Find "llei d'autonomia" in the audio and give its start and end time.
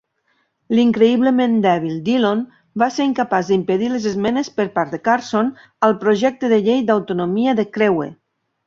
6.69-7.59